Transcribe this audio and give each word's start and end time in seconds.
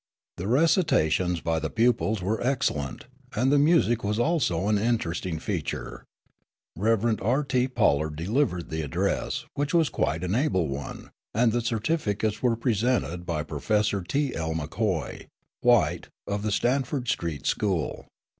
The 0.37 0.47
recitations 0.47 1.41
by 1.41 1.59
the 1.59 1.69
pupils 1.69 2.23
were 2.23 2.41
excellent, 2.41 3.05
and 3.35 3.51
the 3.51 3.59
music 3.59 4.03
was 4.03 4.17
also 4.17 4.67
an 4.67 4.79
interesting 4.79 5.37
feature. 5.37 6.05
Rev. 6.75 7.19
R. 7.21 7.43
T. 7.43 7.67
Pollard 7.67 8.15
delivered 8.15 8.71
the 8.71 8.81
address, 8.81 9.45
which 9.53 9.75
was 9.75 9.89
quite 9.89 10.23
an 10.23 10.33
able 10.33 10.67
one; 10.67 11.11
and 11.35 11.51
the 11.51 11.61
certificates 11.61 12.41
were 12.41 12.55
presented 12.55 13.27
by 13.27 13.43
Professor 13.43 14.01
T. 14.01 14.33
L. 14.33 14.55
McCoy, 14.55 15.27
white, 15.61 16.07
of 16.25 16.41
the 16.41 16.51
Sanford 16.51 17.07
Street 17.07 17.45
School. 17.45 18.07